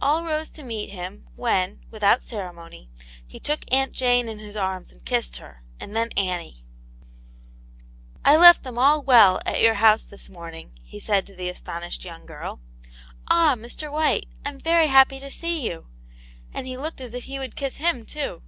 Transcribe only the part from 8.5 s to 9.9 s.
them all well at your